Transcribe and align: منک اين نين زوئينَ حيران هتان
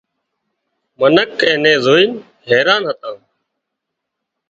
منک 0.99 1.33
اين 1.47 1.57
نين 1.63 1.79
زوئينَ 1.85 2.11
حيران 2.47 2.81
هتان 2.89 3.17